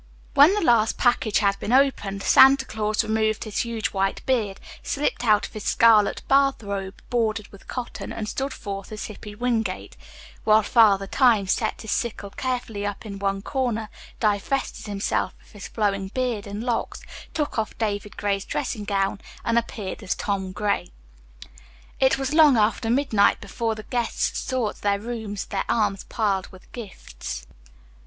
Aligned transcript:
When 0.33 0.55
the 0.55 0.61
last 0.63 0.97
package 0.97 1.37
had 1.37 1.59
been 1.59 1.71
opened, 1.71 2.23
Santa 2.23 2.65
Claus 2.65 3.03
removed 3.03 3.43
his 3.43 3.59
huge 3.59 3.89
white 3.89 4.25
beard, 4.25 4.59
slipped 4.81 5.23
out 5.23 5.45
of 5.45 5.53
his 5.53 5.63
scarlet 5.65 6.23
bath 6.27 6.63
robe 6.63 6.99
bordered 7.11 7.49
with 7.49 7.67
cotton 7.67 8.11
and 8.11 8.27
stood 8.27 8.51
forth 8.51 8.91
as 8.91 9.05
Hippy 9.05 9.35
Wingate; 9.35 9.95
while 10.43 10.63
Father 10.63 11.05
Time 11.05 11.45
set 11.45 11.83
his 11.83 11.91
sickle 11.91 12.31
carefully 12.31 12.83
up 12.83 13.05
in 13.05 13.19
one 13.19 13.43
corner, 13.43 13.89
divested 14.19 14.87
himself 14.87 15.35
of 15.45 15.51
his 15.51 15.67
flowing 15.67 16.07
beard 16.07 16.47
and 16.47 16.63
locks, 16.63 17.01
took 17.35 17.59
off 17.59 17.77
David's 17.77 18.15
gray 18.15 18.39
dressing 18.39 18.85
gown 18.85 19.21
and 19.45 19.55
appeared 19.59 20.01
as 20.01 20.15
Tom 20.15 20.51
Gray. 20.51 20.89
It 21.99 22.17
was 22.17 22.33
long 22.33 22.57
after 22.57 22.89
midnight 22.89 23.39
before 23.39 23.75
the 23.75 23.83
guests 23.83 24.39
sought 24.39 24.81
their 24.81 24.99
rooms, 24.99 25.45
their 25.45 25.65
arms 25.69 26.05
piled 26.05 26.47
with 26.47 26.71
gifts. 26.71 27.45